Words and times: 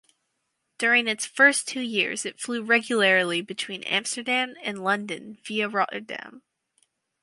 During 0.79 1.07
its 1.07 1.27
first 1.27 1.67
two 1.67 1.81
years 1.81 2.25
it 2.25 2.39
flew 2.39 2.63
regularly 2.63 3.41
between 3.43 3.83
Amsterdam 3.83 4.55
and 4.63 4.83
London 4.83 5.37
via 5.45 5.69
Rotterdam. 5.69 6.41